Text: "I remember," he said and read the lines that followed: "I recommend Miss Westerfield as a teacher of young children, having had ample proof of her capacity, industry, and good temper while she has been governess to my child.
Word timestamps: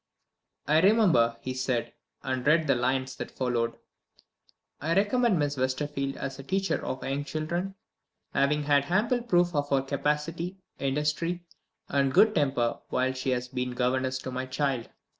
"I 0.67 0.79
remember," 0.81 1.37
he 1.41 1.53
said 1.53 1.93
and 2.23 2.43
read 2.47 2.65
the 2.65 2.73
lines 2.73 3.15
that 3.17 3.29
followed: 3.29 3.77
"I 4.81 4.95
recommend 4.95 5.37
Miss 5.37 5.57
Westerfield 5.57 6.17
as 6.17 6.39
a 6.39 6.43
teacher 6.43 6.83
of 6.83 7.03
young 7.03 7.23
children, 7.23 7.75
having 8.33 8.63
had 8.63 8.85
ample 8.85 9.21
proof 9.21 9.53
of 9.53 9.69
her 9.69 9.83
capacity, 9.83 10.57
industry, 10.79 11.45
and 11.87 12.11
good 12.11 12.33
temper 12.33 12.79
while 12.89 13.13
she 13.13 13.29
has 13.29 13.47
been 13.47 13.75
governess 13.75 14.17
to 14.23 14.31
my 14.31 14.47
child. 14.47 14.89